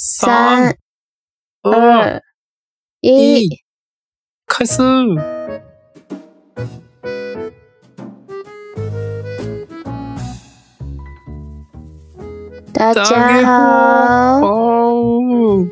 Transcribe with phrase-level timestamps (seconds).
[0.00, 0.76] 三、
[1.64, 2.22] 二、二、
[3.02, 3.64] 一一。
[4.46, 4.78] 開始
[12.72, 15.68] 大家好，おー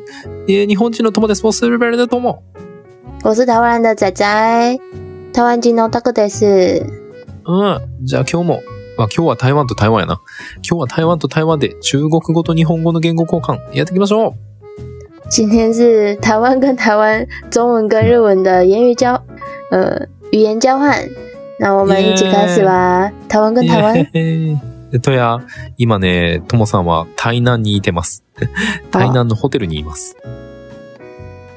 [0.47, 1.45] いえ、日本人の友です。
[1.45, 2.43] モスルベルでとも。
[3.23, 4.77] 我是台湾人的仔仔，
[5.31, 6.85] 台湾人のタクです。
[7.45, 8.05] うん。
[8.05, 10.21] じゃあ今日も、まあ今日は台湾と台湾やな。
[10.67, 14.33] 今日は台湾と台湾で中国語と日本語の言語交換やっていきましょう。
[15.29, 19.21] 今天是台湾跟台湾中文跟日文的言语交
[19.71, 20.97] 呃语言交换，
[21.59, 23.11] 那我们一起开始吧。
[23.27, 24.57] 台湾跟台湾，イエーイ
[24.93, 25.41] えっとや、
[25.77, 28.23] 今ね、ともさんは台南にいてます。
[28.89, 30.15] 台南のホテルにいます。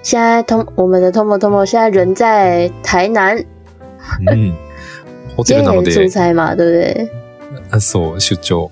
[0.03, 3.47] 现在通我们的 Tomo Tomo 现在人在台南，
[4.27, 4.55] うん。
[5.37, 7.20] ホテルなの今天也是出で、差嘛，对不对？
[7.71, 8.71] あそう、出張。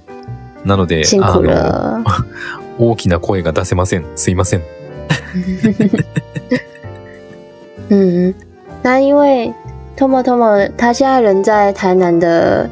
[0.64, 2.04] なので、あの、了。
[2.78, 4.04] 大きな声が出せません。
[4.16, 4.62] すいません。
[7.90, 8.34] 嗯，
[8.82, 9.52] 那因为
[9.96, 12.68] Tomo Tomo 他现在人在台南的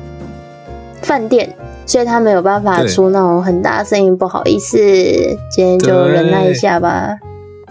[1.02, 1.54] 饭店，
[1.86, 4.76] 所以他没有办法对出那种很大声音，不好意思，
[5.50, 7.18] 今天就忍耐一下吧。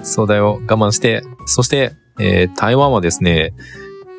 [0.04, 0.60] そうだよ。
[0.68, 1.24] 我慢して。
[1.46, 3.54] そして、えー台湾はですね、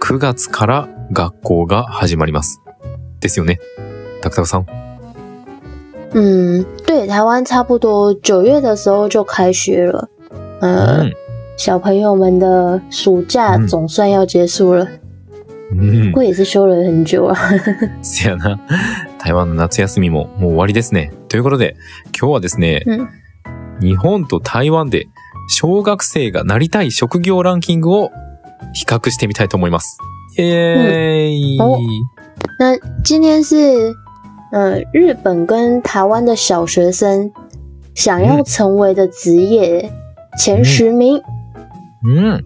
[0.00, 2.60] 9月から学校が始まります。
[3.20, 3.58] ですよね。
[4.22, 4.66] タクタクさん。
[6.14, 10.08] 嗯，对，台湾差不多九月的时候就开学了，
[10.60, 11.12] 呃，うん。
[11.58, 14.86] 小朋友们的暑假嗯总算要结束了，
[15.72, 16.16] うん不。
[16.16, 17.34] 过也是休了很久啊。
[18.02, 18.58] せやな。
[19.18, 21.12] 台湾の夏休みももう終わりですね。
[21.28, 21.76] ということで、
[22.18, 23.08] 今日はですね、嗯，
[23.80, 25.06] 日本と台湾で
[25.48, 28.10] 小学生がなりたい職業ランキングを
[28.74, 29.98] 比較してみたいと思います。
[30.38, 31.78] イエーイ、お
[32.58, 33.94] 那今天是
[34.51, 37.31] 呃日本跟台湾的小学生
[37.93, 39.91] 想要嗯成为的职业
[40.37, 41.21] 前十名。
[42.03, 42.43] うん。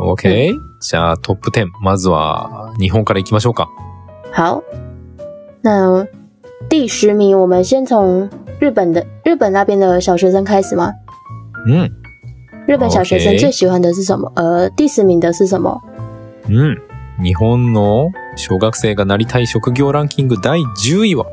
[0.00, 1.66] OK、じゃあトップ10。
[1.82, 3.68] まずは日本から行きましょうか。
[4.32, 4.62] 好，
[5.62, 6.06] 那
[6.68, 8.28] 第十名我们先从
[8.58, 10.92] 日本的日本那边的小学生开始吗？
[11.66, 11.90] うん。
[12.66, 14.32] 日本小学生 OK 最喜欢的是什么？
[14.36, 15.80] 呃，第十名的是什么？
[16.48, 16.78] うん。
[17.21, 21.25] 日本の小学生がなりたい職業ランキング第10位は、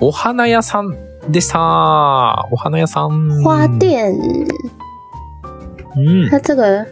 [0.00, 0.96] お花屋さん
[1.30, 2.48] でした。
[2.50, 3.42] お花屋さん。
[3.42, 3.68] 花。
[3.68, 4.12] 店。
[5.96, 6.28] うん。
[6.28, 6.86] 那这个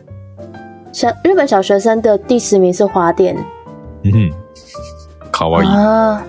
[0.92, 3.36] 小日本小学生的第十名是花店
[4.04, 4.32] うん。
[5.30, 5.68] かわいい。
[5.68, 6.24] 啊，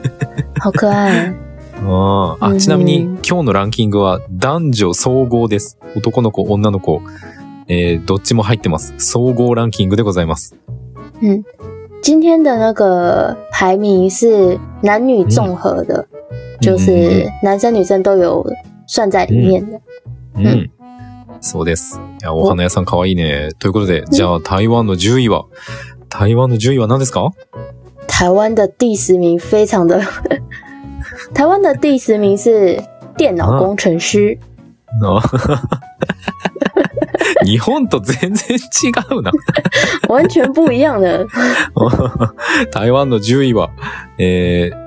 [0.60, 1.36] 好可愛い。
[1.78, 5.78] あーあ、うんちなみに今日のランキングは男女総合です。
[5.96, 7.02] 男の子、女の子、
[7.68, 8.94] えー、どっちも入ってます。
[8.98, 10.56] 総合ランキングでございます。
[11.22, 11.44] 嗯，
[12.05, 16.07] 今天的那个排名是男女综合的，
[16.61, 18.47] 就是男生女生都有
[18.87, 19.81] 算在里面的。
[20.37, 20.47] うん。
[20.47, 20.71] うん
[21.43, 21.99] そうです。
[22.21, 23.49] いや、お花屋さんかわいいね。
[23.59, 25.47] ということで、じゃあ台湾の10位は、
[26.11, 27.33] 台湾の10位は何ですか
[28.07, 30.03] 台湾的第十名非常的，
[31.33, 32.79] 台湾的第十名是
[33.17, 34.39] 电脑工程师。
[35.03, 35.23] あ
[37.46, 39.32] 日本と全然違うな。
[40.08, 41.28] 完全不一样的。
[42.72, 43.72] 台湾の10位は、
[44.18, 44.78] えー、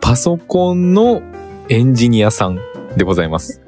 [0.00, 1.22] パソコンの
[1.68, 2.58] エンジニアさん
[2.96, 3.60] でございます。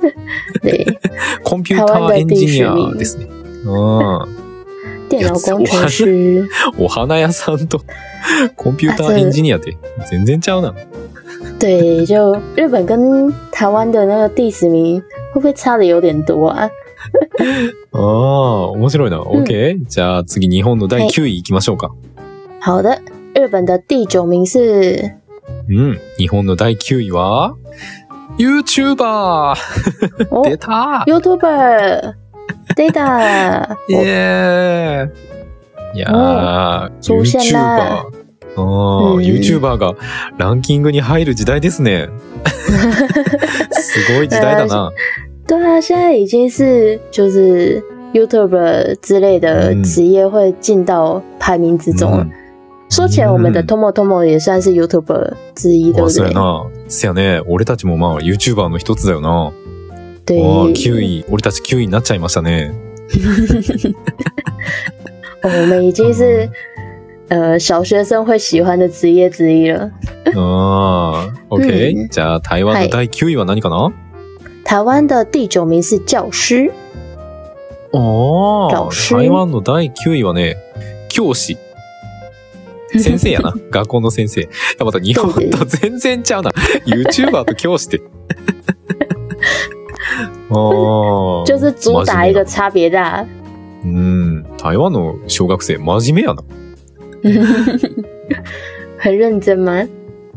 [0.62, 0.98] 对，
[1.42, 3.26] コンピューターエンジニアですね。
[3.64, 4.40] うん。
[5.08, 6.48] 电脑工程师。
[6.78, 7.82] お花屋さんと
[8.56, 9.76] コンピューターエンジニアって
[10.08, 10.74] 全然ちゃうな。
[11.58, 14.98] 对，就日本跟台湾的那个第十名
[15.32, 16.70] 会不会差的有点多啊？
[17.92, 19.20] ああ、面白いな。
[19.20, 21.90] OK、じゃあ次日本の第9位行きましょうか。
[22.64, 22.98] 好的，
[23.34, 25.14] 日本的第九名是？
[25.68, 25.98] うん。
[26.18, 27.54] 日本の第9位は、
[28.38, 29.54] YouTuber!
[30.30, 32.14] 哦出た YouTuber
[32.76, 37.56] Data イエーイいやー、YouTuber。
[37.56, 38.20] あー
[38.56, 39.94] うん YouTuber が
[40.38, 42.08] ランキングに入る時代ですね。
[43.70, 44.90] すごい時代だな。
[45.50, 47.82] 对啊，现在已经是就是
[48.14, 52.18] YouTuber 之类的嗯职业会进到排名之中了。
[52.18, 52.30] うん
[52.88, 56.12] 说起来，我们的嗯 Tomo Tomo 也算是 YouTuber 之一，对あ不对？
[56.12, 56.66] そうやな。
[56.88, 57.40] せやね。
[57.46, 59.52] 俺たちもまあ YouTuber の一つだよな。
[60.26, 61.24] 对，あー9位。
[61.30, 62.72] 俺たち9位になっちゃいましたね。
[65.42, 66.48] 哦 我们已经是
[67.30, 69.88] 呃小学生会喜欢的职业之一了。
[70.34, 73.92] ああ、OK、うんじゃあ台湾の第9位は何かな、
[74.64, 76.70] 台湾的第九名是教师，
[77.92, 80.56] ああ、教師台湾の第9位はね、
[81.08, 81.56] 教師。
[82.98, 83.54] 先生やな。
[83.70, 84.48] 学校の先生。
[84.80, 86.50] また日本と全然ちゃうな。
[86.86, 88.02] YouTuber と教師って。
[90.50, 91.44] ああ。
[91.46, 93.24] 就是主打一个差别大。
[93.84, 94.44] うん。
[94.58, 96.42] 台湾の小学生、真面目やな。
[98.98, 99.86] 很认真吗？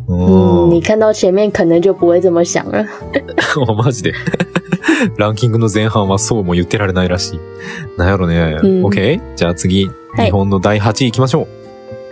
[0.08, 2.86] 嗯，你看到前面可能就不会这么想了。
[3.78, 4.14] マジで。
[5.18, 7.40] ランキングの前半はそうも言ってられないらしい。
[7.98, 8.08] なん。
[8.10, 8.58] やろね。
[8.62, 8.84] うん。
[8.86, 9.20] OK?
[9.36, 11.48] じゃあ次、はい日本の第8位行きましょう。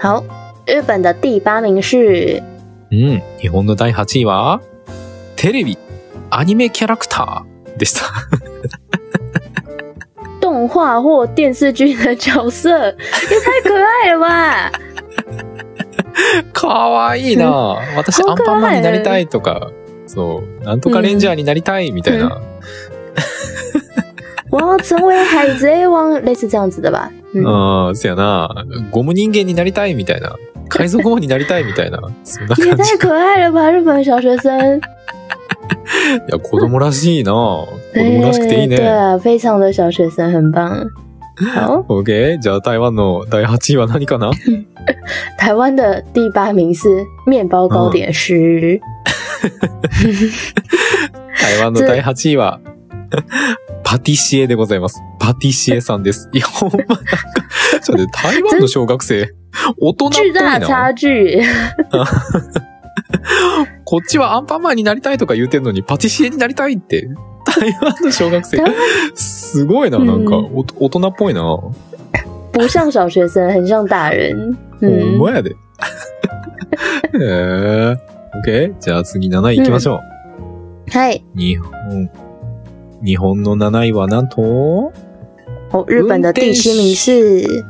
[0.01, 0.23] 好，
[0.65, 2.41] 日本的第八名是
[2.91, 3.21] うん。
[3.39, 4.61] 日本の第8位は、
[5.35, 5.77] テレビ、
[6.29, 8.05] アニメキャラクターでした。
[10.41, 14.71] 动画或电视剧的角色，也太可愛了吧！
[16.53, 19.71] かわいいな私、アンパンマンになりたいとか、
[20.07, 22.41] そう、なんとかレンジャーになりたいみたいな。
[24.49, 27.09] 我要成为海贼王，类似这样子的吧？
[27.33, 28.65] 嗯，ああ、そやな。
[28.91, 30.35] ゴム人間になりたいみたいな。
[30.67, 32.01] 海賊王になりたいみたいな。
[32.25, 33.07] そんな也感じ太。
[33.07, 33.71] 可愛了吧！
[33.71, 34.81] 日本小学生，い
[36.27, 38.75] や、子供らしいな子供らしくていいね。
[38.75, 40.85] 对啊，非常的小学生，很棒。
[41.47, 42.39] 好，OK?
[42.39, 44.31] じゃあ台湾の第8位は何かな？
[45.37, 46.89] 台湾的第八名是
[47.25, 48.79] 面包糕点师，
[51.39, 52.59] 台湾の第8位は、
[53.83, 55.01] パティシエでございます。
[55.19, 56.29] パティシエさんです。
[56.33, 56.95] いや、ほんまなんか、
[57.81, 59.33] ちょっと台湾の小学生、
[59.79, 60.59] 大人っぽ巨いな。
[60.59, 61.07] 大差距。
[63.83, 67.09] こっちはアンパンマンになりたいとか言うてんのに、パティシエになりたいって。
[67.45, 68.73] 台湾の小学生台湾、
[69.15, 71.41] すごいな、なんか、うんお大人っぽいな。
[72.53, 74.35] 不像小学生，很像大人。
[74.81, 75.51] ほん嗯，まやで。
[77.13, 77.97] へえ。
[78.45, 78.73] OK?
[78.79, 79.99] じゃあ次7位行きましょう。
[80.89, 82.09] 嗨，日本、
[83.03, 84.91] 日本の7位はなんと、哦，
[85.87, 87.65] 日本的第七名是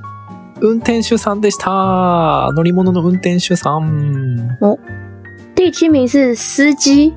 [0.62, 2.50] 運転手さんでした。
[2.56, 4.58] 乗り物の運転手さん。
[5.56, 7.14] 第七名是司機，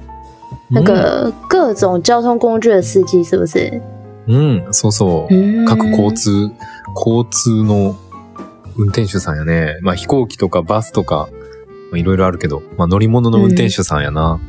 [0.71, 3.81] 那个各种交通工具的司機，是不是？
[4.27, 5.35] うん、うん、そうそう。
[5.35, 6.51] 嗯各交通、
[6.95, 7.95] 交通の
[8.77, 9.79] 運転手さんやね。
[9.83, 11.29] まあ飛行機とかバスとか、
[11.91, 14.41] まあいろいろあるけど、まあ乗り物の運転手さんやな。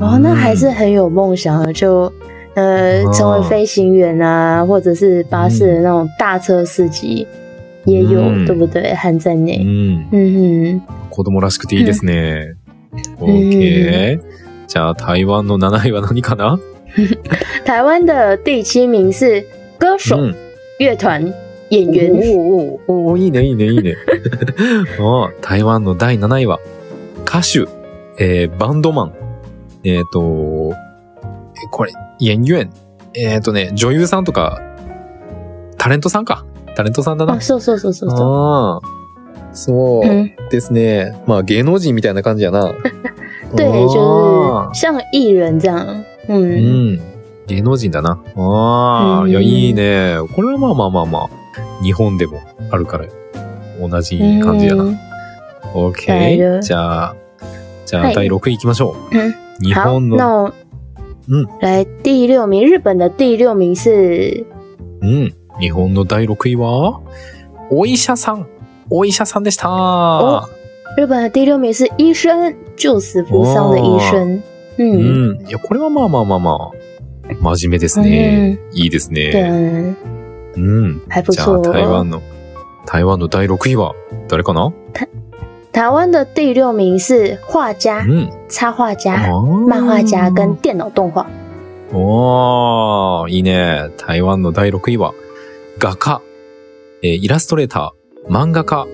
[0.00, 2.12] 哦，那还是很有梦想的，就
[2.54, 7.26] 呃哦成为飞行员啊，或者是巴士的那种大车司机
[7.84, 8.94] 也有，嗯对不对？
[8.94, 9.58] 含在う内。
[9.58, 10.06] ん。
[10.12, 12.54] 嗯子供らしくていいですね。
[13.18, 14.20] ん OK。
[14.66, 16.58] じゃあ台湾の7位は何かな？
[16.96, 17.18] 哼，
[17.64, 19.44] 台湾的第七名是
[19.78, 20.36] 歌手、うん。
[20.78, 21.32] 乐团、
[21.70, 22.10] 演员。
[22.12, 23.96] おーおーおーいいね、いいね、いいね。
[25.00, 26.58] あ台湾の第7位は、
[27.26, 27.66] 歌手、
[28.18, 29.12] えーバンドマン、
[29.84, 32.70] えっ、と、えこれ、演員、
[33.14, 34.60] えっ、とね、女優さんとか、
[35.78, 36.44] タレントさんか。
[36.76, 37.40] タレントさんだな哦，。
[37.40, 38.20] そうそうそうそうそう。
[38.20, 38.80] ああ、
[39.52, 41.14] そう嗯，ですね。
[41.26, 42.72] まあ芸能人みたいな感じやな。
[43.56, 45.78] 对，就あ是像艺人这样。
[45.86, 47.00] ー嗯，うん。
[47.46, 48.18] 芸能人だな。
[48.36, 50.16] ああ、うんいや、いいね。
[50.34, 51.28] これはまあまあまあまあ、
[51.82, 52.40] 日本でも
[52.70, 53.06] あるから、
[53.80, 54.84] 同じ感じやな。
[54.84, 54.98] 嗯
[55.74, 56.60] OK 了。
[56.60, 57.16] じゃあ、
[57.84, 59.16] じゃあはい第6位行きましょう。
[59.16, 60.52] 嗯好，日本の、
[61.28, 64.46] 嗯来第六名，日本的第六名是？
[65.02, 65.34] うん。
[65.60, 67.00] 日本の第6位は、
[67.70, 68.46] お医者さん。
[68.90, 69.66] お医者さんでした。
[70.96, 74.42] 日本的第六名是医生，救死扶伤的医生。
[74.76, 75.46] う嗯，ん。
[75.46, 78.58] いや、これはまあまあまあまあ、真面目ですね。
[78.72, 79.96] いいです对ね。
[79.96, 79.96] 啊，
[80.56, 80.98] うん。
[80.98, 82.04] じゃあ、还不错台湾哦。
[82.04, 82.22] の、
[82.86, 83.94] 台湾の第6位は、
[84.28, 84.72] 誰かな？
[85.72, 88.30] 台湾的第六名是画家う、ん。
[88.48, 89.10] 插画家、
[89.68, 91.26] 漫画家跟电脑动画。
[91.92, 93.90] おー、いいね。
[93.96, 95.12] 台湾の第6位は、
[95.78, 96.20] 画家、
[97.02, 98.86] えーイラストレーター、漫画家、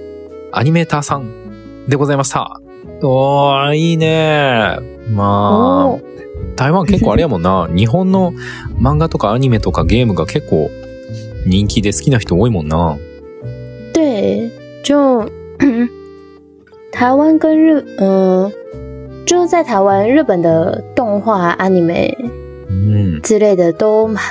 [0.52, 2.60] アニメーターさんでございました。
[3.02, 4.78] おー、いいね。
[5.14, 7.69] ま哦あ、台湾結構あれやもんな。
[7.75, 8.33] 日本の
[8.80, 10.71] 漫画とかアニメとかゲームが結構
[11.47, 12.99] 人気で好きな人多いもんな。
[13.95, 14.50] 对，
[14.85, 15.28] 就
[16.92, 18.52] 台湾跟日，嗯、
[19.26, 22.14] 就是在台湾，日本的动画、anime
[22.69, 23.21] うん。
[23.23, 24.23] 之类的都蛮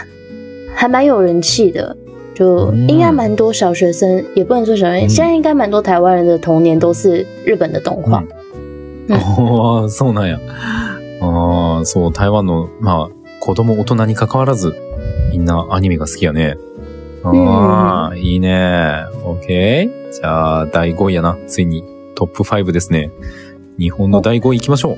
[0.76, 1.96] 还蛮有人气的，
[2.36, 8.20] 就嗯应该蛮多小学生，也不能说小学生，嗯现在应该蛮多台湾人的童年都是日本的动画。
[8.20, 8.39] うん
[9.10, 10.40] ああ、 そうなんや。
[11.22, 14.74] ああ、そう、台湾の、まあ、子供、大人に関わらず、
[15.32, 16.58] みんなアニメが好きやね。
[17.24, 19.06] ああ、いいね。
[19.26, 19.90] OK?
[20.12, 21.38] じゃあ、第5位やな。
[21.48, 21.84] ついに
[22.16, 23.12] トップ5ですね。
[23.78, 24.98] 日本の第5位行きましょう。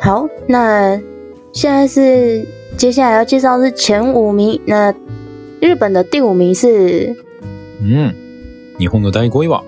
[0.00, 1.00] 好，那
[1.52, 4.94] 现在是接下来要介绍的是前五名，那
[5.60, 7.16] 日本的第五名是？
[7.80, 8.14] うん。
[8.78, 9.64] 日本の第5位は、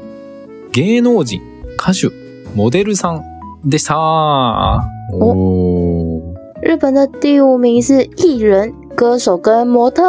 [0.73, 1.40] 芸能人、
[1.76, 2.11] 歌手、
[2.55, 3.25] モデルさん
[3.64, 4.81] でした。
[5.12, 6.21] おー。
[6.62, 10.07] 日本的第五名是艺人、歌手跟模特う。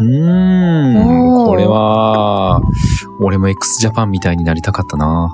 [0.00, 1.46] ーん。
[1.46, 2.60] これは、
[3.20, 5.30] 俺も x ジャパンみたいになりたかったな。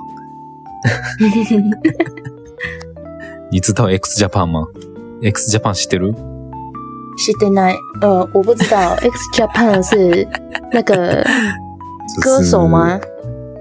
[3.51, 4.65] 你知道 x ジャパン吗
[5.21, 6.15] ?x ジャパン知ってる
[7.17, 10.25] 是的奈，呃，我不知道 X Japan 是
[10.71, 11.23] 那个
[12.21, 12.65] 歌手？
[12.67, 12.99] 吗？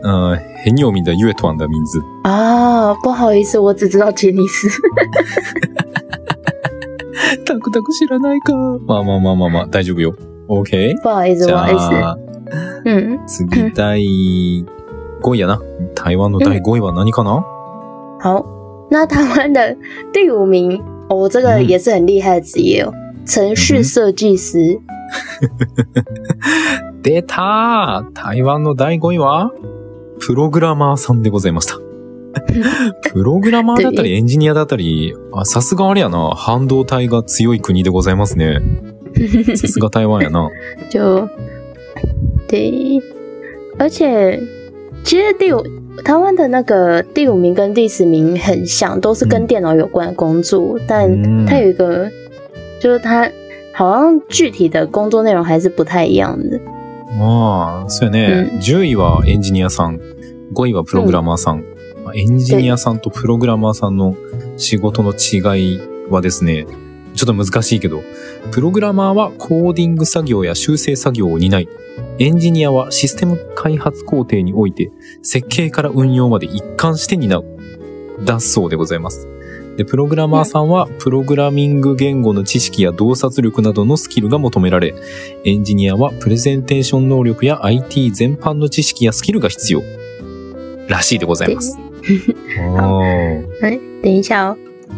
[0.03, 2.01] 嗯，很有名的乐团的名字。
[2.25, 4.69] 啊，不好意思，我只知道杰尼斯。
[7.45, 8.55] タクタク知らないか。
[8.87, 10.15] まあまあまあまあまあ、大丈夫よ。
[10.49, 10.97] OK?
[11.03, 12.17] 不好意思，じ不好意思。
[13.27, 14.65] 次第
[15.23, 15.61] 5位やな。
[15.95, 17.45] 台湾の第5位は何かな、
[18.21, 18.45] 好，
[18.91, 19.77] 那台湾的
[20.13, 22.93] 第五名，哦，这个嗯也是很厉害的职业哦，
[23.27, 24.81] 程序设计师。
[27.03, 29.51] 出た台湾の第5位は、
[30.21, 31.79] プログラマーさんでございました。
[33.13, 38.61] プログラマーだったりエンジニアだったり、あ、さすがあれやな、半導体が強い国でございますね。
[39.57, 40.49] さすが台湾やな。
[40.91, 41.29] 就
[42.49, 43.03] 对，
[43.79, 44.41] 而且
[45.03, 45.65] 其实第五
[46.05, 52.09] 台湾的那个第五名跟第十名很像，都是跟嗯电脑有关的工作，但嗯它有一个，
[52.81, 53.29] 就是它
[53.75, 56.61] 好像具体的工作内容还是不太一样的。
[57.19, 58.51] まあ、そうやね。
[58.61, 60.01] 10位はエンジニアさん、
[60.55, 61.65] 5位はプログラマーさん。
[62.05, 64.17] まあエンジニアさんとプログラマーさんの
[64.57, 66.67] 仕事の違いはですね、
[67.15, 68.03] ちょっと難しいけど、
[68.53, 71.69] プログラマーはコーディング作業や修正作業を担い、
[72.19, 77.45] エンジニアはシステム開発工程において設計から運用まで一貫して担う。
[78.25, 79.29] だそうでございます。
[79.77, 84.95] で、プログラマーさんは、プログラミング言語の知識や洞察力などのスキルが求められ、
[85.45, 89.83] エンジニアはプレゼンテーション能力や IT 全般の知識やスキルが必要。
[90.89, 91.79] らしいでございます。
[92.59, 94.57] おー哎，等一下哦，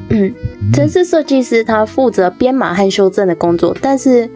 [0.08, 0.34] 嗯，
[0.72, 4.30] 城市设计师他负责编码和修正的工作，但是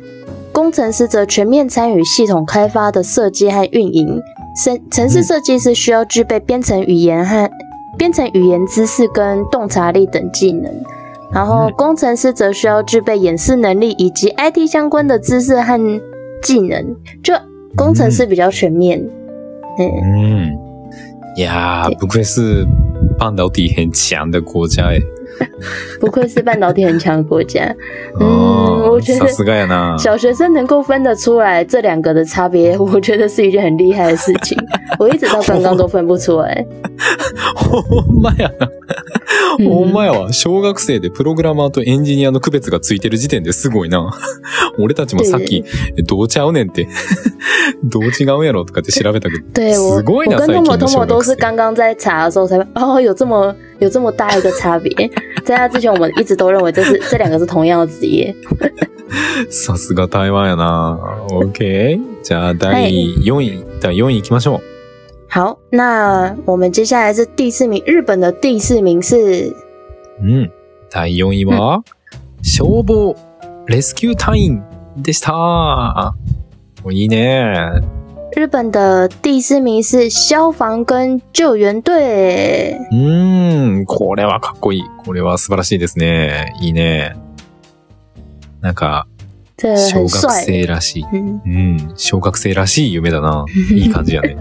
[0.53, 4.21] 工程师则全面参与系统开发的设计和运营。
[4.63, 7.51] 城城市设计师需要具备编程语言和
[7.98, 10.72] 编程语言知识跟洞察力等技能，
[11.32, 16.02] 然后嗯工程师则需要具备演示能力以及 IT 相关的知识和
[16.42, 16.96] 技能。
[17.24, 17.34] 就
[17.76, 19.00] 工程师比较全面，
[19.78, 20.58] 嗯，嗯，
[21.38, 22.66] 呀对，不愧是
[23.18, 25.00] 半导体很强的国家哎。
[26.00, 27.64] 不愧是半导体很强的国家。
[28.20, 29.98] 嗯哦我觉得さすがやな。
[29.98, 34.58] 小学生能够分得出来这两个的差别，我觉得是一件很厉害的事情。
[35.00, 36.66] 我一直到刚刚都分不出来。
[37.69, 38.71] ほんまやな。
[39.59, 40.33] うんほんまやわ。
[40.33, 44.13] 小学生でプログラマーとエンジニアの区別がついてる時点ですごいな。
[44.79, 45.65] 俺たちもさっき、
[45.97, 46.87] えどうちゃうねんって。
[47.85, 49.75] どう違うんやろとかって調べたけど。
[49.75, 51.07] すごいな我跟最近 Tomo 小学生。
[51.07, 54.91] 都是刚刚在查的时候才哦，有这么有这么大一个差别。
[55.45, 58.35] 在那之前，我们一直都认为这是这两个是同样的职业。
[59.51, 60.99] さすが台湾やな。
[61.31, 62.01] OK。
[62.23, 64.76] じゃあ、第4位、第4位行きましょう。
[65.29, 69.53] 好，那我们接下来是第四名，日本的第四名是
[70.21, 70.51] うん。
[70.89, 71.83] 第4位は、
[72.43, 73.15] 消防、
[73.67, 74.63] レスキュー隊員
[74.97, 76.15] でした。
[76.89, 77.81] いいね。
[78.35, 79.83] 日本的第四名。
[79.83, 82.79] 是消防跟救援队。
[82.93, 84.85] うん、これはかっこいい。
[85.05, 86.55] これは素晴らしいですね。
[86.61, 87.17] いいね。
[88.61, 89.07] なんか、
[89.59, 90.33] 小学。
[90.45, 91.05] 生らしい。
[91.13, 91.17] う
[91.49, 93.45] ん、小学生らしい夢だな。
[93.73, 94.37] いい感じやね。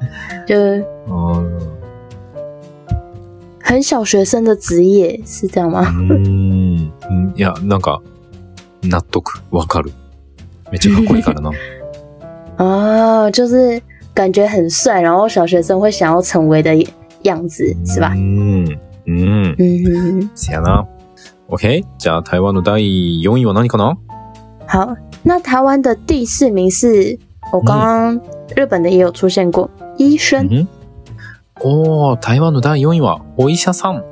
[0.46, 0.56] 就
[1.08, 1.60] うん
[3.62, 5.82] 很小学生的职业是这样吗？
[5.82, 6.92] うーん。
[7.08, 8.00] うんいや、なんか、
[8.82, 9.92] 納得、わかる。
[10.72, 11.50] めっちゃかっこいいからな。
[12.58, 13.80] 啊，就是
[14.12, 16.74] 感觉很帅，然后小学生会想要成为的
[17.22, 18.12] 样子，是吧？
[18.14, 18.18] う？
[18.18, 18.78] ん。
[19.06, 19.54] うん。
[19.56, 20.84] 嗯，せやな。
[21.48, 21.84] OK?
[21.98, 23.96] じゃあ、台湾の第4位は何かな？
[24.66, 27.16] 好，那台湾的第四名是
[27.52, 28.20] 我刚刚
[28.56, 29.68] 日本的也有出现过，
[30.08, 30.38] 医生。
[30.38, 30.68] うん
[31.62, 34.02] おー、台湾の第4位は、お医者さん。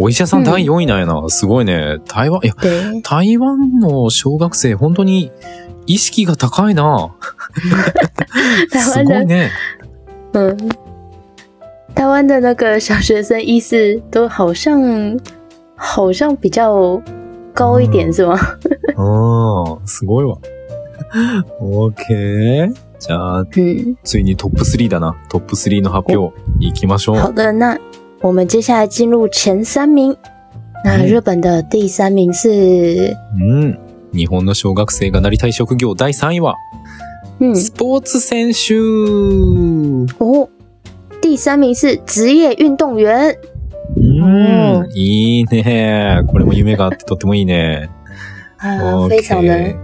[0.00, 1.22] お医者さん第4位なんやな。
[1.28, 1.98] すごいね。
[2.08, 5.30] 台湾、いや、对，台湾の小学生、本当に
[5.86, 7.14] 意識が高いな。
[8.72, 9.50] 台すごいね。
[10.32, 10.56] 嗯，
[11.94, 15.16] 台湾的那个小学生意识都好像
[15.76, 17.00] 好像比较
[17.54, 18.36] 高一点，是吗？
[18.96, 20.38] あー、すごいわ。
[21.62, 22.89] OK。
[23.00, 25.16] じゃあ、嗯，ついにトップ3だな。
[25.30, 27.16] トップ3の発表、いきましょう。
[27.16, 27.78] 好的，那
[28.20, 30.14] 我们接下来进入前三名。
[30.84, 33.78] 那嗯日本的第三名是，うん。
[34.12, 36.56] 日本の小学生がなりたい職業第3位は、
[37.40, 38.74] 嗯，スポーツ選手。
[40.22, 40.48] 哦，
[41.22, 43.36] 第三名是职业运动员。
[43.96, 44.88] うん。
[44.94, 46.22] いいね。
[46.28, 47.88] これも夢があってとってもいいね。
[48.60, 49.74] 啊 OK 非常的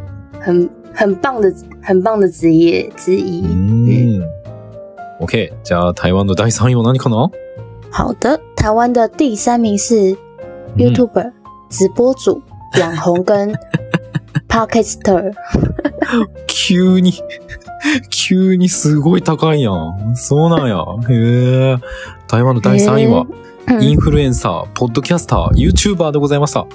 [0.40, 3.43] 很很棒的很棒的职业之一。
[3.43, 4.23] うーん。
[5.19, 5.51] OK。
[5.63, 7.29] じゃあ、台湾の第3位は何かな
[7.91, 10.15] 好的，台湾的第三名是
[10.77, 11.31] YouTuber、
[11.69, 12.41] 直播主、
[12.79, 13.53] 网红跟
[14.47, 15.33] Podcaster。
[16.47, 17.13] 急に、
[18.09, 20.15] 急にすごい高いやん。
[20.15, 20.83] そうなんや。
[21.09, 21.77] へえ。
[22.27, 23.25] 台湾の第3位は、
[23.68, 26.66] イン嗯，フルエンサー、ポッドキャスター、YouTuber でございました。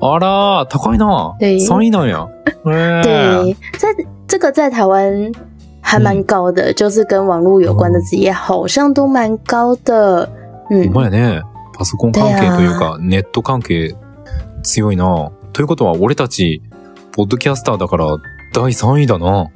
[0.00, 1.36] あらー、高いな。
[1.38, 2.28] 对3位なんや。
[2.66, 3.02] へえ。
[3.02, 3.94] 对，在
[4.26, 5.32] 这个在台湾
[5.80, 10.28] 还蛮高的，就是跟网络有关的职业好像都蛮高的。
[10.68, 11.42] ほ嗯ね。
[11.76, 13.94] パソコン関係というか、ネット関係
[14.62, 15.30] 強いな。
[15.52, 16.62] ということは、俺たち、
[17.12, 18.06] ポッドキャスターだから、
[18.52, 19.48] 第3位だな。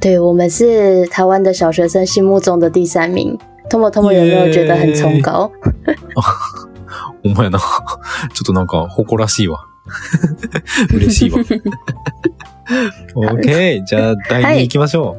[0.00, 3.38] 对我们是台湾的小学生心目中的第三名。
[3.70, 5.50] Tomo Tomo 有没有觉得很崇高？
[7.22, 7.58] ほんまや な。
[7.58, 7.66] ちょ
[8.42, 9.60] っとなんか、誇らしいわ。
[10.92, 11.38] 嬉しいわ。
[13.14, 13.84] OK。
[13.84, 15.16] じゃあ、第2位行きましょ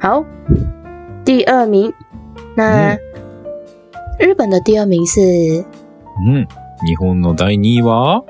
[0.00, 0.24] 好，
[1.24, 1.92] 第二名，
[2.56, 2.98] 那、嗯
[4.20, 5.20] 日本的第二名是？
[5.20, 5.64] う。
[6.26, 6.48] うん。
[6.86, 8.24] 日本の第2位は、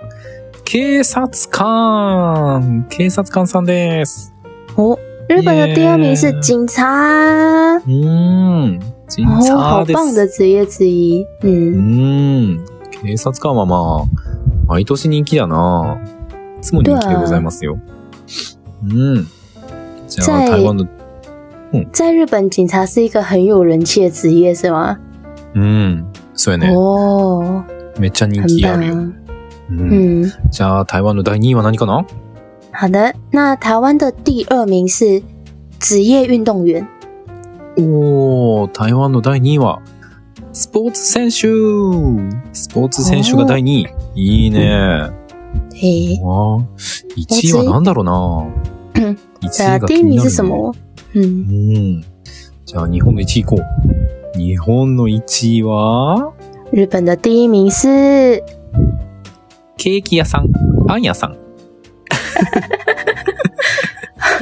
[0.64, 4.34] 警察官警察官さんです。
[4.76, 7.78] 哦，日本的第二名是警察。
[7.78, 8.80] うーん。
[9.08, 9.92] 警哦，好察です。
[9.94, 11.26] 棒的职业之一。
[11.42, 12.64] う嗯，ーん。
[13.02, 14.04] 警察官はまあ、
[14.66, 15.98] 毎年人気だな。
[16.58, 17.78] いつも人気でございますよ。
[18.84, 19.26] うん。
[20.08, 20.86] じゃあ、在台湾の、
[21.92, 24.98] 在日本，警察是一个很有人气的职业，是吗？
[25.54, 26.04] うん。
[26.34, 26.74] そうやね。
[26.76, 27.64] 哦，
[27.98, 28.94] めっちゃ人很気あるよ。
[29.70, 32.04] 嗯，じゃあ、台湾の第2位は何かな？
[32.72, 33.14] 好的。
[33.30, 35.22] 那台湾的第二名是
[35.78, 36.86] 职业运动员。
[37.80, 39.80] おー、台湾の第2位は、
[40.52, 41.32] スポーツ選手
[42.52, 43.86] スポーツ選手が第2位。
[44.16, 45.10] いいね。
[45.74, 46.58] 嘿，わあ、
[47.16, 48.12] 1位は何だろうな。
[49.06, 50.72] 嗯1对啊，位が気になる、ね。
[51.14, 52.04] うん。
[52.64, 53.62] じゃあ、日本の1位行こ
[54.34, 54.38] う。
[54.38, 56.32] 日本の1位は、
[56.72, 58.42] 日本的第一名是
[59.76, 60.48] ケーキ屋さん、
[60.88, 61.36] パン屋さん。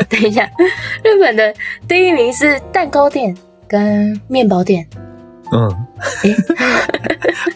[0.05, 0.49] 等一下，
[1.03, 1.55] 日本的
[1.89, 3.35] 第一名是蛋糕店
[3.69, 4.87] 跟面包店，
[5.51, 5.71] うん。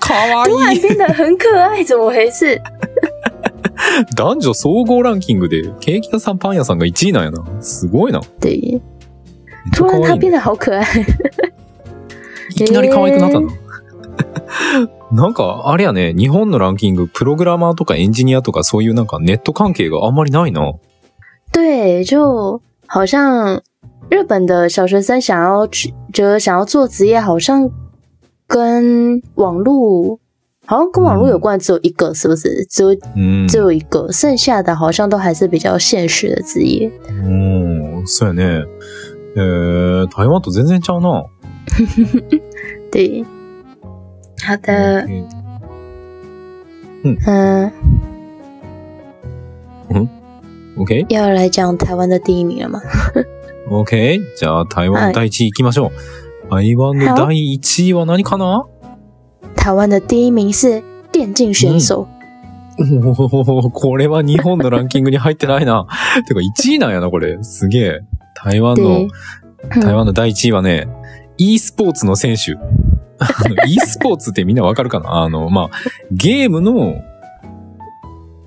[0.00, 0.80] かわ 突然いい。
[0.80, 2.60] 变得很可爱，怎么回事？
[4.16, 7.42] 男女総合ランキングで、ケーキ屋さん、パン屋さんが1位なんやな。
[7.62, 8.20] すごいな。
[8.40, 8.80] 对，
[9.74, 10.38] 突然他变ね。
[10.38, 10.84] 得好可爱。
[12.50, 13.48] いきなり可愛くなったな。
[15.12, 20.72] なんか、あれやね、日本のランキング、プログラマーとかエンジニアとかそういうなんかネット関係があんまりないな。
[21.51, 23.61] 对，就好像
[24.09, 27.69] 日本的小学生想要去，觉得想要做职业，好像
[28.47, 30.19] 跟网络，
[30.65, 32.65] 好像跟网络有关的只有一个，是不是？
[32.65, 33.47] 只有うん。
[33.47, 36.91] 只有一个，剩下的好像都还是比较现实的职业。
[37.09, 38.65] うん、そうやね。
[39.37, 41.25] えー、台湾と全然ちゃうな。
[42.89, 43.25] 对，
[44.41, 45.05] 好的，
[47.03, 47.17] うん
[49.89, 50.09] 嗯，
[50.76, 51.06] OK?
[51.08, 52.80] 要来讲台湾的第一名了吗
[53.70, 54.20] ？OK?
[54.36, 55.90] じゃあ、台湾第1位行きましょう。
[56.50, 58.66] 台湾の第1位は何かな？
[59.56, 61.94] 台湾的第一名是电竞选手。
[61.94, 65.86] おーこれは日本のランキングに入ってないな。
[66.26, 67.38] てか1位なんやな、これ。
[67.42, 68.00] すげえ。
[68.34, 69.08] 台湾の
[69.68, 70.88] 对，、台湾の第1位はね、
[71.36, 72.52] e スポーツの選手。
[73.68, 75.22] e スポーツってみんなわかるかな？
[75.22, 75.70] あの、まあ、
[76.10, 76.94] ゲームの、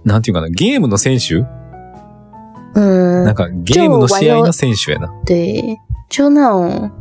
[0.03, 1.45] なんていうかな、ゲームの選手
[2.75, 5.11] 嗯なんかゲームの試合の選手やな。
[5.25, 5.77] 对，
[6.09, 6.91] 就那种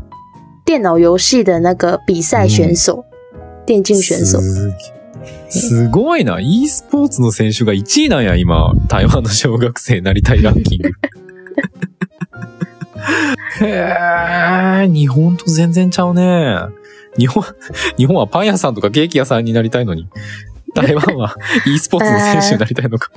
[0.64, 3.04] 电脑游戏的那个比赛选手，
[3.66, 4.38] 电竞选手。
[5.48, 6.40] すごいな。
[6.40, 8.72] e スポーツの選手が1位なんや、今。
[8.88, 10.90] 台湾の小学生なりたいランキング。
[13.60, 13.66] へ
[14.84, 16.56] え、日本と全然ちゃうね。
[17.18, 17.44] 日本、
[17.98, 20.08] 日本はパン屋さんとかケーキ屋さんになりたいのに、
[20.74, 23.10] 台湾は e スポーツの選手になりたいのか。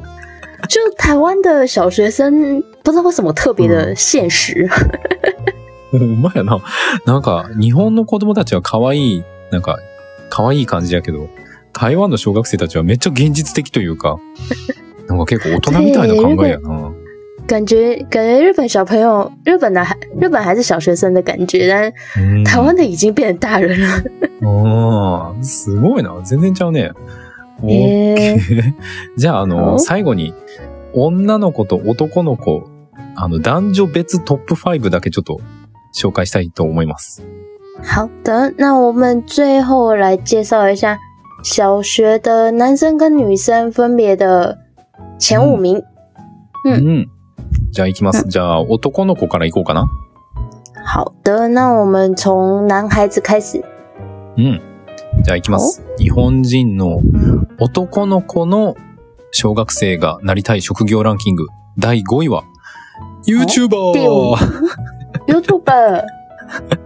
[0.70, 4.68] 就台湾的小学生，不知道为什么特别的现实。
[5.92, 6.60] ほんまやな。
[7.06, 9.78] なんか、日本の子供たちは可愛い、なんか、
[10.30, 11.30] 可愛い感じやけど、
[11.72, 14.18] 台湾の小学生たちはめっちゃ現実的というか、
[15.08, 16.92] なんか結構大人みたいな考えやな。
[17.48, 24.04] 感觉感觉日本小朋友，日本的还日本还是小学生的感觉，但うん台湾的已经变成大人了。
[24.42, 26.12] ああ、すごいな。
[26.24, 26.92] 全然ちゃうね。
[27.64, 28.74] えケー
[29.18, 30.34] じゃあ、あの、お最後に、
[30.94, 32.64] 女の子と男の子、
[33.16, 35.40] あの、男女別トップ5だけちょっと
[35.96, 37.26] 紹介したいと思います。
[37.84, 40.98] 好的，那我们最后来介绍一下
[41.44, 44.58] 小学的男生跟女生分别的
[45.20, 45.82] 前五名。
[46.66, 47.08] うん。
[47.72, 48.26] じゃあ行きます。
[48.28, 49.88] じゃあ男の子から行こうかな。
[50.86, 53.64] 好的，那我们从男孩子开始。
[54.38, 54.62] うん。
[55.24, 55.84] じゃあ行きます。
[55.98, 57.00] 日本人の
[57.60, 58.76] 男の子の
[59.32, 61.48] 小学生がなりたい職業ランキング
[61.78, 62.44] 第5位は
[63.28, 64.38] YouTuber!
[65.28, 66.04] YouTuber，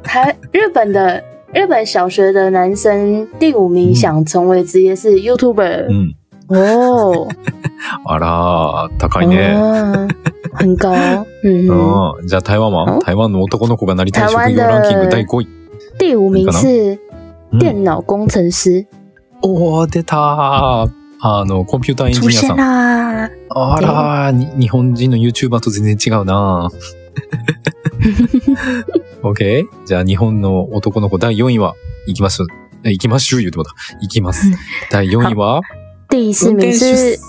[0.03, 6.15] 台日本的日本小学的男生第五名想成为职业是 YouTuber うん。
[6.51, 7.27] 哦，
[8.05, 9.53] あらー、高いね。
[9.55, 10.07] 哦
[10.53, 12.25] 很高，嗯，うん。
[12.27, 12.97] じゃあ台湾は？
[12.97, 15.47] お台湾の男の子がなりたい職業ランキング第5位。
[15.99, 16.99] 第五名是
[17.51, 18.85] うん电脑工程师，
[19.41, 20.91] おー、出たー。
[21.21, 22.57] あの、コンピューターエンジニアさん。
[22.57, 26.69] 啦，あら日本人の YouTuber と全然違うな
[29.23, 29.65] OK?
[29.85, 31.75] じゃあ日本の男の子第4位は、
[32.07, 32.43] 行きます。
[32.83, 33.97] え行きましょう言うてもらった。
[33.99, 34.47] 行きます。
[34.91, 35.61] 第4位は、
[36.09, 37.19] 第四名是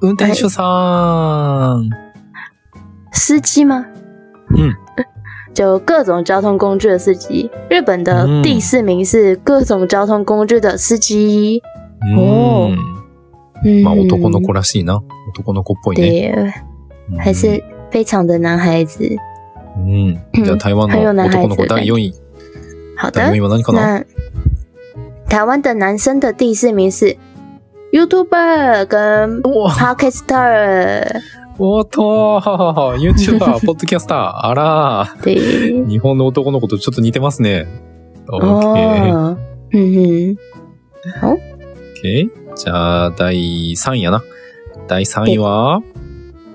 [0.00, 0.62] 運転手さ
[1.80, 1.90] ん。
[3.12, 3.84] 司机吗？
[4.56, 4.74] 嗯，
[5.54, 7.50] 就各种交通工具的司机。
[7.68, 11.62] 日本的嗯第四名是各种交通工具的司机。
[12.00, 12.78] うおん。
[13.64, 15.02] 嗯，まあ男の子らしいな。
[15.30, 16.02] 男の子っぽいね。
[16.02, 16.52] 对，
[17.10, 19.16] うん还是非常的男孩子。
[19.76, 20.18] うん。
[20.32, 22.14] じゃあ台湾の男孩子男の子第4位。
[22.96, 23.72] 好的第4，位は何か
[25.28, 27.16] 台湾的男生的第四名是
[27.92, 31.22] YouTuber 跟 Podcaster。
[31.64, 34.46] おーっとー !YouTuber、 ポッドキャスター。
[34.46, 37.68] あら日本の男の子とちょっと似てますね。
[38.26, 38.42] OK。
[38.42, 39.36] 哦，
[39.72, 40.36] 嗯
[41.22, 42.28] OK。
[42.56, 43.36] じゃあ、第
[43.76, 44.24] 3位やな。
[44.88, 45.80] 第3位は、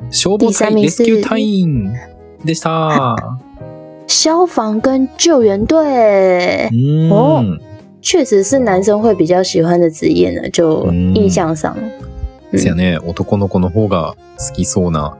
[0.09, 1.93] 消防隊レスキュー隊員
[2.43, 3.15] でした。
[3.15, 3.15] 哼，
[4.07, 7.59] 消防跟救援队うん。
[8.01, 11.73] 确实是男生会比较喜欢的职业呢，就嗯印象上。
[11.77, 11.89] 嗯
[12.55, 15.17] せやね、男の子の方が好きそうな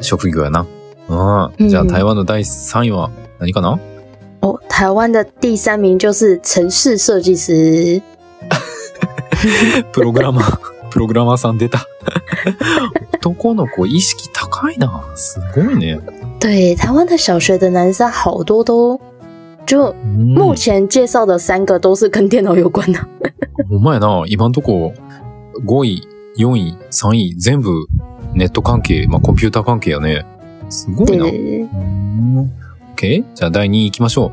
[0.00, 0.66] 職業やな。
[1.08, 1.14] う。
[1.58, 3.78] うんんじゃあ、台湾の第3位は何かな？
[4.40, 8.00] 哦，台湾的第三名就是城市设计师。
[9.92, 10.58] プログラマー、
[10.90, 11.86] プログラマーさん出た。
[13.18, 15.02] 男の子意識高いな。
[15.14, 15.98] すごいね。
[16.40, 19.00] 对，台湾的小学的男生好多都，
[19.66, 23.00] 就うん目前介绍的三个都是跟电脑有关的。
[23.68, 24.24] ほんまやな。
[24.26, 24.92] 今んとこ
[25.66, 26.02] 5位、
[26.38, 27.86] 4位、3位、全部
[28.32, 30.24] ネット関係、まあコンピューター関係やね。
[30.70, 31.24] すごいな。
[31.24, 32.50] 对对对，うーん
[32.96, 33.24] OK?
[33.34, 34.32] じゃあ第2位行きましょ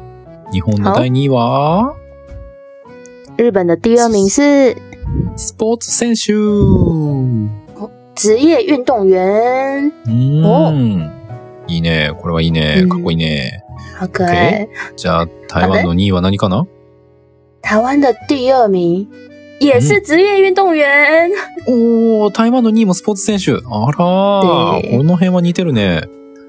[0.50, 0.52] う。
[0.54, 1.96] 日本の第2位は、
[3.38, 4.76] 日本的第二名是
[5.36, 6.34] スポーツ選手。
[8.16, 11.12] 职业运动员，うーん。
[11.68, 12.12] いいね。
[12.22, 12.86] これはいいねう。
[12.86, 13.64] んかっこいいね。
[14.00, 14.70] 好可爱。
[14.96, 16.66] じゃあ台湾の2位は何かな
[17.62, 19.08] 台湾的第二名
[19.60, 21.30] 也是职业运动员。
[21.68, 23.52] おー、台湾の2位もスポーツ選手。
[23.54, 23.56] あ
[23.92, 24.82] らー。
[24.82, 26.04] でこの辺は似てるね。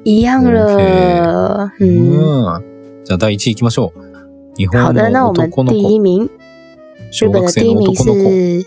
[0.04, 3.04] 一样了，嗯，うん。
[3.04, 4.00] じゃあ第1位行きましょう。
[4.56, 6.30] 日本好的，那の我们男の子、第一名，日
[7.10, 8.66] 小学生の男の子、是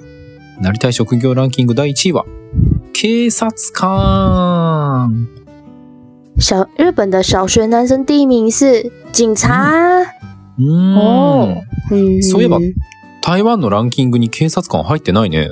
[0.62, 2.26] なりたい職業ランキング第1位は、
[2.94, 5.28] 警察官。
[6.38, 10.06] 小日本的小学男生第一名是警察。
[10.58, 10.66] うー
[11.46, 12.22] ん。
[12.22, 12.60] そういえば
[13.22, 15.52] 台湾のランキングに警察官入ってないね。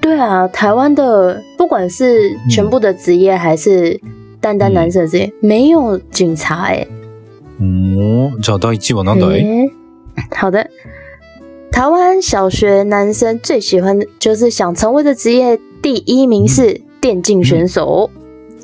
[0.00, 3.98] 对啊，台湾的不管是全部的职业还是
[4.40, 6.86] 单单男生的职业，没有警察哎、
[7.58, 9.70] おーじゃあ第1位は何だい、诶
[10.30, 10.68] 好的，
[11.72, 18.10] 台湾小学男生最喜欢的就是想成为的职业，第一名是电竞选手。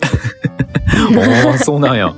[0.03, 2.15] ああ、 そうなんや。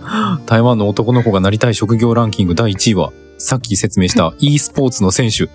[0.47, 3.13] 台湾の男の子がなりたい職業ランキング第1位は、
[3.43, 5.47] さっき説明した e スポーツの選手。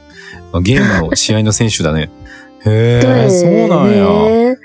[0.51, 2.09] まあゲームの試合の選手だね。
[2.65, 4.05] へえ、对，そうなんや。
[4.25, 4.57] 诶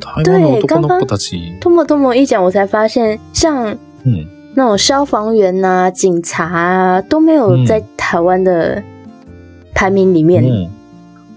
[0.00, 1.58] 台湾の男の子たち。
[1.60, 4.28] 多么多么一讲，我才发现，像うん。
[4.56, 8.82] 那种消防员呐、警察啊，都没有在台湾的
[9.72, 10.42] 排名里面。
[10.42, 10.70] うん。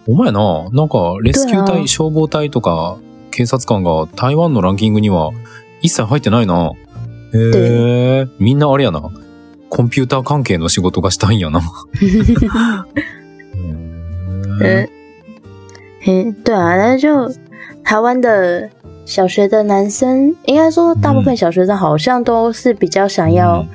[0.08, 2.98] お前な、なんか、レスキュー隊、消防隊とか、
[3.30, 5.32] 警察官が台湾のランキングには
[5.82, 6.72] 一切入ってないな。
[7.34, 9.12] へえ、みんなあれやな。
[9.70, 11.62] コンピューター関係の仕事がしたいんやな。
[14.62, 14.90] へ
[16.06, 17.34] 嗯，嗯，对啊，那就
[17.84, 18.70] 台湾的
[19.06, 23.66] 小学的男生，应该说大部分小学生好像都是比较想要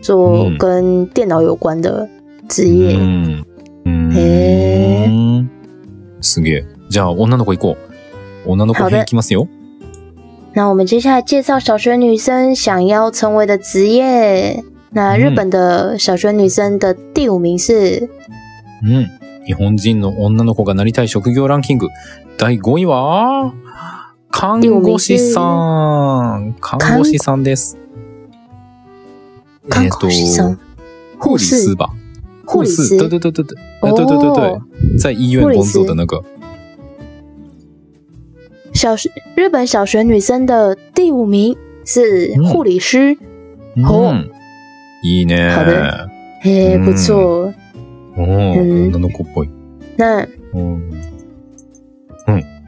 [0.00, 2.08] 做嗯跟电脑有关的
[2.48, 2.96] 职业。
[2.96, 3.44] うん。
[3.84, 5.46] うんへ
[6.20, 6.64] すげえ。
[6.88, 7.76] じゃあ、女の子行こ
[8.46, 8.50] う。
[8.50, 9.48] 女の子編行きますよ。
[10.52, 14.62] 那我们接下来介绍小学女生想要成为的职业。
[14.92, 18.08] 那日本的小学女生的第五名是
[18.82, 19.06] うん。
[19.46, 20.00] 日本人。
[20.00, 21.88] の女の子がなりたい職業ランキング。
[22.38, 23.52] 第5位は、
[24.30, 25.40] 看護師さ
[26.38, 26.54] ん。
[26.60, 27.76] 看護師さんです。
[29.68, 30.58] 看護師さん。
[31.18, 31.90] 护理师吧？
[32.46, 34.62] 护理师对对对对对，哎对对对对哦，
[34.98, 36.24] 在医院工作的那个。
[38.72, 43.18] 小学日本小学女生的第五名是护理师。
[43.84, 44.30] 哦うん。
[45.02, 45.50] いいね。
[45.54, 45.64] 好
[46.42, 47.52] 的不错。
[48.16, 48.88] うん。
[48.88, 49.50] 女の子っぽい。
[49.96, 50.90] 那うん。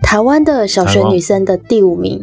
[0.02, 2.22] 台湾的小学女生的第五名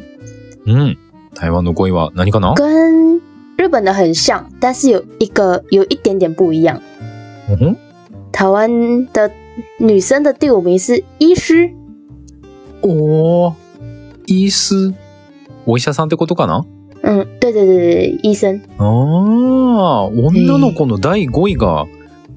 [0.65, 0.97] うん。
[1.33, 2.53] 台湾の5位は何かな？
[2.53, 3.19] 跟
[3.57, 6.79] 日本的很像，但是有一个有一点点不一样。
[7.49, 7.75] うん？
[8.31, 9.31] 台湾的
[9.79, 11.71] 女生的第五名是医師。
[12.81, 13.53] おー。
[14.27, 14.93] 医師。
[15.65, 16.63] お医者さんってことかな？
[17.01, 18.61] 嗯，对对对对，医生。
[18.77, 18.83] あ
[19.79, 21.85] あ、女の子の第5位が、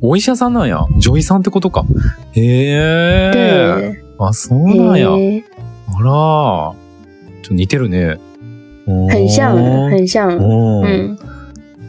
[0.00, 0.85] お医者さんなんや。
[0.98, 1.85] 女医さんってことか。
[2.33, 3.31] へえ。
[3.33, 5.11] 对，あ、そうなんや。
[5.11, 5.44] 嘿
[5.88, 6.05] あら。
[6.05, 8.18] ちょっと似てるね。
[8.87, 9.55] 很像，
[9.90, 10.26] 很像。
[10.28, 10.85] うん。
[10.85, 11.18] 嗯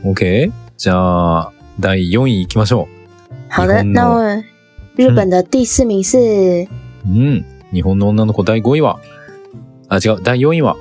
[0.06, 0.52] ，OK。
[0.78, 2.88] じゃあ、第4位行きましょ
[3.50, 4.44] 好的，那我
[4.96, 6.68] 日本的第四名是う。
[7.08, 7.46] うん。
[7.74, 9.00] 日本の女の子第5位は、
[9.90, 10.76] あ、違う、第4位は、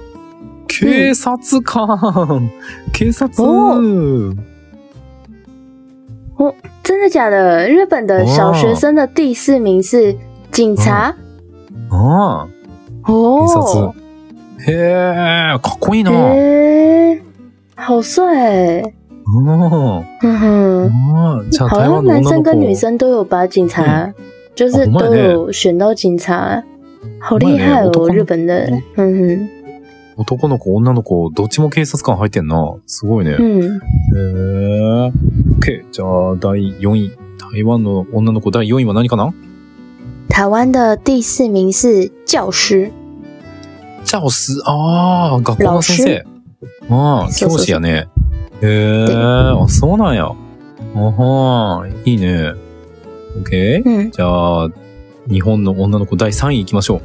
[0.69, 2.51] 警察官、
[2.93, 3.43] 警察
[6.38, 7.68] お真的假的？
[7.68, 10.16] 日本的小学生的第四名是
[10.52, 11.14] 警察。
[11.90, 12.48] ああ、
[13.06, 13.94] 警察哦，。
[14.60, 16.12] へえ、かっこいいな。
[16.12, 17.22] 诶，
[17.76, 18.94] 好帅。
[19.30, 24.14] うん哼哼，ああじゃあ好台湾像男生の女の子跟女生都有把警察，
[24.56, 26.64] 就是都哦蛮欸有选到警察，
[27.20, 27.92] 好厉害哦！
[27.94, 29.50] 蛮欸日本的，嗯
[30.17, 32.75] 男の子、女の子、どっちも警察官入ってんな。
[32.87, 33.33] すごいね。
[33.33, 33.81] 哼，嗯，
[34.15, 35.13] へえ。
[35.59, 35.85] OK。
[35.91, 37.13] じゃあ、第4位。
[37.53, 39.33] 台湾の女の子第4位は何かな？
[40.29, 42.93] 台湾的第四名是教師。
[44.05, 44.61] 教師？
[44.65, 46.27] ああ、学校の先生。
[46.91, 48.09] ああ、教師やね。
[48.63, 49.07] へえ。
[49.11, 50.27] あ、そうなんや。
[50.27, 52.53] あはーいいね。
[53.43, 53.83] OK。
[53.85, 54.69] 嗯，じゃあ、
[55.29, 57.01] 日本の女の子第3位行きましょ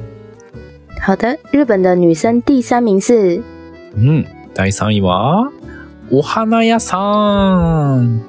[1.02, 1.38] 好的。
[1.52, 3.38] 日本的女生第三名是？
[3.38, 3.44] う。
[3.96, 4.26] うん。
[4.54, 5.52] 第3位は、
[6.12, 6.98] お花屋さ
[8.00, 8.22] ん。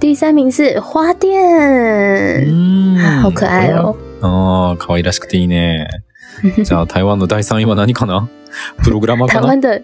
[0.00, 3.22] 第三名是花店，うん。
[3.22, 3.96] 好可愛哦。
[4.20, 5.88] ああ、可愛らしくていいね。
[6.62, 8.28] じゃあ、台湾の第3位は何かな？
[8.82, 9.42] プログラマーかな？
[9.42, 9.82] 台湾的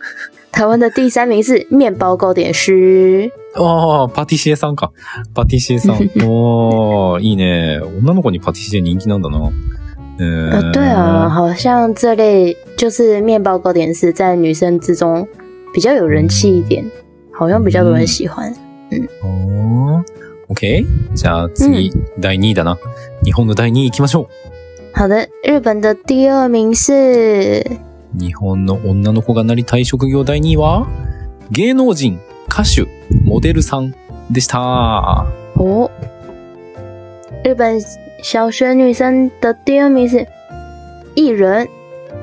[0.51, 3.31] 台湾的第三名是面包糕点师。
[3.55, 4.93] ああ、パティシエさんか。
[5.35, 5.97] パティシエさん。
[6.25, 7.81] おー、いいね。
[8.01, 9.51] 女の子にパティシエ人気なんだな。
[10.21, 15.27] えー、呃，对啊，好像这类就是面包糕点师在女生之中
[15.73, 16.85] 比较有人气一点，
[17.33, 18.53] 好像比较多人喜欢。
[19.23, 20.05] おー。
[20.49, 20.87] OK?
[21.15, 22.79] じゃあ次、第2位だな。
[23.23, 24.29] 日本の第2位行きましょ
[24.95, 27.63] 好的，日本的第二名是？
[27.63, 28.19] う。
[28.19, 30.87] 日本の女の子がなりたい職業第2位は、
[31.51, 32.89] 芸能人、歌手、
[33.25, 33.95] モデルさん
[34.31, 35.27] でした。
[35.57, 35.91] 哦，
[37.45, 37.79] 日本
[38.23, 40.27] 小学女生的第二名是
[41.15, 41.69] 艺人、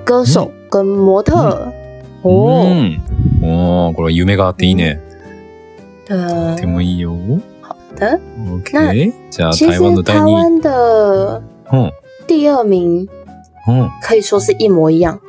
[0.06, 1.72] 歌手跟模特。
[2.24, 3.02] う哦，ん。
[3.42, 5.00] おー、これは夢があっていいね。
[6.08, 7.16] とてもいいよ。
[7.96, 8.20] 的。
[8.38, 9.14] OK?
[9.32, 10.26] じゃあ其台湾实の第2位。
[10.26, 11.92] 台湾的うん。
[12.28, 13.08] 第二名
[13.68, 13.90] うん。
[14.02, 15.20] 可以说是一模一样，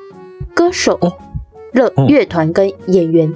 [0.55, 1.17] 歌手哦、
[1.73, 3.33] 乐嗯乐团跟演员。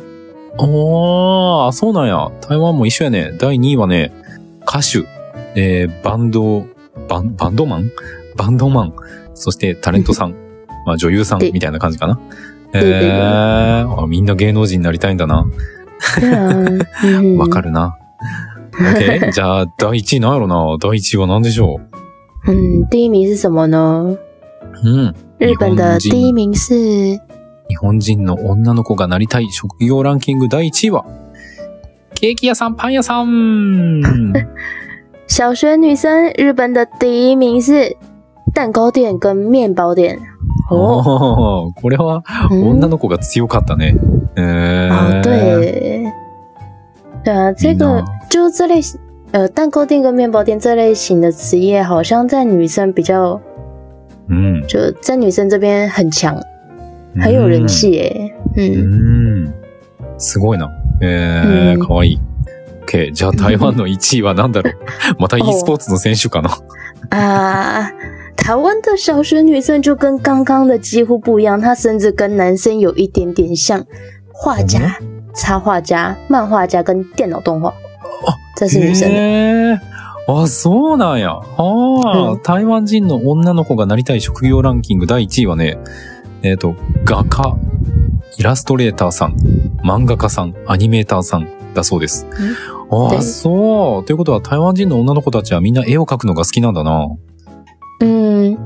[0.58, 2.30] ああ、そうなんや。
[2.40, 3.32] 台湾も一緒やね。
[3.38, 4.10] 第2位はね、
[4.66, 5.06] 歌手、
[5.54, 6.64] えー、バンド、
[7.10, 7.90] バン、バンドマン？
[8.36, 8.94] バンドマン。
[9.34, 10.34] そしてタレントさん。
[10.86, 12.20] まあ女優さんでみたいな感じかな。
[12.72, 15.44] えー、あみんな芸能人になりたいんだな。
[17.36, 17.96] わかるな。
[18.72, 19.32] OK?
[19.34, 20.54] じゃあ、第1位なんやろな。
[20.80, 21.80] 第1位は何でしょ
[22.46, 24.16] 嗯，第一名是什么呢？
[24.84, 25.14] ううん。
[25.40, 26.74] 日本的第一名是
[27.68, 31.04] 日本人の女の子がなりたい職業ランキング第1位は、
[32.14, 34.00] ケーキ屋さん、パン屋さん。
[35.30, 37.96] 小学女生，日本的第一名是
[38.52, 40.18] 蛋糕店跟面包店。
[40.68, 43.94] 哦，これは女の子が強かったね。
[44.34, 46.04] 呃，对，
[47.24, 48.80] 呃，这个就这类，
[49.30, 53.40] 呃，蛋糕店跟面包店这类型的职业，好像在女生比较，
[54.28, 56.36] 嗯，就在女生这边很强，
[57.20, 58.32] 很有人气诶。
[58.56, 59.52] 嗯，
[60.18, 60.68] すごいな。
[61.00, 62.18] え、可愛いい。
[62.90, 63.12] OK。
[63.12, 64.74] じゃあ台湾の1位は何だろう？
[65.18, 66.50] また e スポーツの選手かな？
[67.10, 67.90] 啊，
[68.36, 73.84] 台湾的小学女生就跟刚刚的几乎不一样，她甚至跟男生有一点点像，
[74.32, 74.98] 画家、
[75.34, 77.68] 插画家、漫画家跟电脑动画。
[78.26, 79.14] あ这是女生的。
[79.14, 79.78] へー
[80.28, 81.30] あ、そうなんや。
[81.30, 85.78] ああ、うん台湾人の女の子がなりたい職業ランキング第1位はね、
[86.42, 86.74] えっ、と、
[87.04, 87.56] 画家、
[88.38, 89.34] イラストレーターさん、
[89.84, 92.26] 漫画家さん、アニメーターさんだそうです。
[92.90, 94.04] あそう。
[94.04, 97.08] ということは台湾人の女の子たちはみんな絵を描くのが好きなんだな。
[98.02, 98.56] 嗯，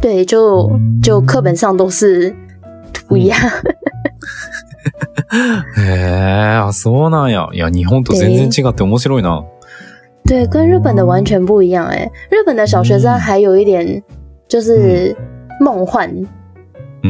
[0.00, 0.70] 对，就
[1.02, 2.34] 就课本上都是
[2.92, 3.36] 涂鸦。
[5.76, 7.48] へえ、あ、そうなんや。
[7.52, 9.44] いや、日本と全然違って面白いな。
[10.24, 12.10] 对，跟日本的完全不一样哎。
[12.30, 14.02] 日本的小学生还有一点
[14.48, 15.14] 就是
[15.60, 16.26] 梦幻，うん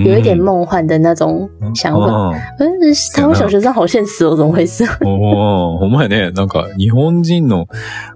[0.02, 2.30] 有一点梦幻的那种想法。
[2.58, 4.84] うん嗯，台湾小学生好现实哦，怎么回事？
[5.04, 6.30] おーほんまやね。
[6.32, 7.68] なんか、日本人の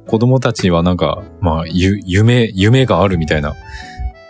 [0.07, 3.55] 子供たちはなんか、まあ、ゆ、夢、夢があるみたいな、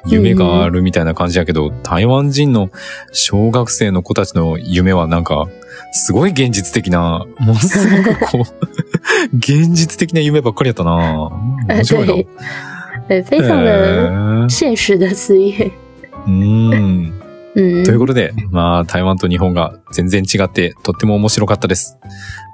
[0.06, 2.68] 夢があるみたいな感じやけど、台湾人の
[3.12, 5.46] 小学生の子たちの夢はなんか、
[5.92, 8.42] すごい現実的な、ものすごくこう、
[9.36, 11.30] 現実的な夢ばっかりやったな
[11.68, 12.14] 面白いな。
[13.08, 15.54] 对对，非常的へ现实的事业。
[15.56, 15.70] ー
[16.26, 16.72] うん。
[16.74, 17.12] 嗯
[17.58, 21.98] ということで、まあ、台湾と日本が全然違って、とっても面白かったです。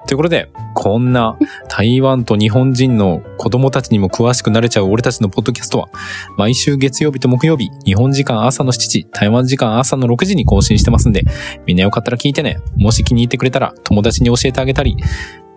[0.07, 1.38] ということで、こんな
[1.69, 5.88] 台湾と日本人の子供たちにも詳しくなれちゃう俺たちのポッドキャストは、
[6.37, 11.23] 毎週月曜日と木曜日、日本時間朝の7時、台湾時間朝の6時に更新してますんで、
[11.67, 12.59] みんなよかったら聞いてね。
[12.77, 14.97] もし気に入ってくれたら、友達に教えてあげたり、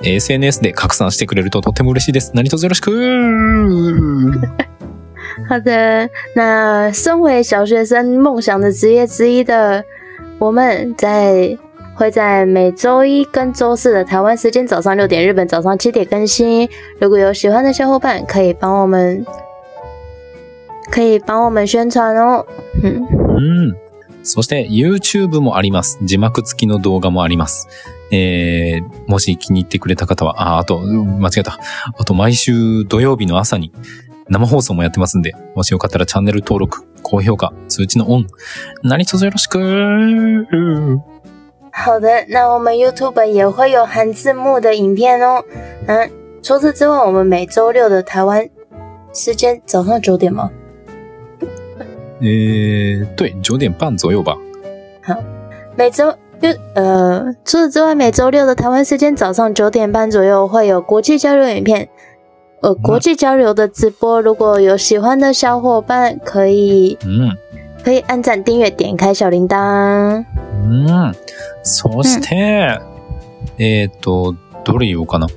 [0.03, 2.31] SNS で拡散してくれるととても嬉しいです。
[2.33, 2.91] 何卒よろしく
[5.47, 9.83] 好的，那身为小学生梦想的职业之一的
[10.39, 11.57] 我们在，
[11.95, 16.67] 会在每周一跟周四的台湾时间早上六点、日本早上七点更新。
[16.99, 19.25] 如果有喜欢的小伙伴，可以帮我们，
[20.91, 22.45] 可以帮我们宣传哦。
[22.81, 23.75] 嗯，
[24.23, 25.99] そして YouTube もあります。
[26.03, 27.67] 字幕付きの動画もあります。
[28.11, 31.59] えー、もし気に入ってくれた方は、あ、あと、間違えた。
[31.97, 33.71] あと毎週土曜日の朝に
[34.29, 38.27] 生放送もやってますんで、もしよかったらチャンネル登録、高評価、通知のオン、
[38.83, 39.57] 何卒よろしく
[41.71, 45.43] 好的，那我们 YouTube 也会有含字幕的影片哦。
[45.87, 46.09] 嗯，
[46.41, 48.49] 除此之外，我们每周六的台湾
[49.13, 50.49] 时间早上九点吗？
[52.19, 54.35] えー、对、9点半左右吧。
[55.75, 61.87] 每周六呃，除此之外，每周六的台湾时间早上九点半左右会有国际交流影片，
[62.61, 64.21] 呃，国际交流的直播。
[64.21, 67.37] 如果有喜欢的小伙伴，可以うん。
[67.83, 70.25] 可以按赞、订阅、点开小铃铛。
[70.63, 71.15] うん。
[71.63, 72.79] そして、
[73.57, 75.27] えっ、と、どれ言おうかな。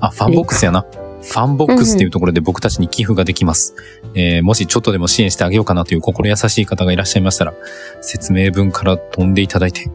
[0.00, 0.84] あ、ファンボックスやな。
[1.20, 3.74] ファンボックスっていうところで僕たちに寄付ができます。
[4.14, 7.54] えーもしちょっとでも支援してあげようかなという心優しい方がいらっしゃいましたら、
[8.00, 9.90] 説明文から飛んでいただいて、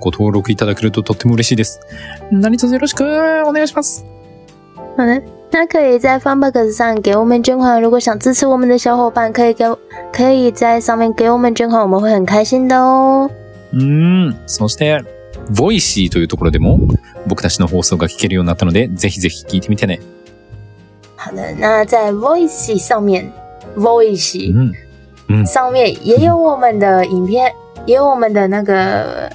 [0.00, 1.80] ご登録いただけるととっても嬉しいです。
[2.30, 3.04] 何卒よろしく
[3.46, 4.04] お願いします。
[4.96, 7.80] 好的，那可以在 FANBOX 上给我们捐款。
[7.80, 9.64] 如果想支持我们的小伙伴，可以给
[10.12, 13.30] 可以在上面给我们捐款，我们会很开心的哦。
[13.72, 14.34] う。
[14.46, 15.02] そして、
[15.56, 16.78] Voicy というところでも
[17.26, 20.00] 僕たちの放送が聞けるようになったので、ぜひぜひ聞いてみてね。
[21.16, 23.32] 好的，那在 Voicy 上面，
[23.76, 24.52] Voicy
[25.28, 25.46] うん。
[25.46, 27.52] 上面也有我们的影片，
[27.86, 29.30] 也有我们的那个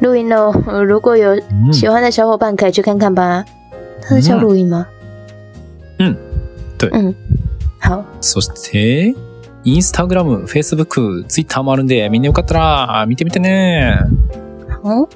[0.00, 0.52] 录音哦。
[0.66, 3.44] 呃如果有うん喜欢的小伙伴，可以去看看吧。
[4.02, 4.86] 它是叫录音吗？
[4.90, 4.97] 嗯
[6.78, 7.14] 对嗯，
[7.80, 9.14] 好，そして、
[9.64, 13.98] インスタグラム、フェイスブック、ツイッターもあるんで、みんなよかったら見てみてね。
[14.82, 15.08] 好。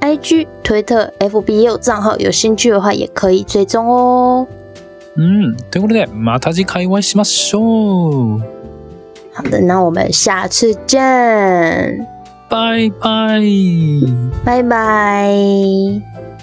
[0.00, 4.46] IG、推特、FB 也有账号，有兴趣的话也可以追踪哦。
[5.16, 5.56] うん。
[5.70, 8.42] ということで、また次回お会いしましょう。
[9.32, 12.06] 好的，那我们下次见，
[12.50, 14.02] バイバイ。
[14.44, 16.33] 拜拜。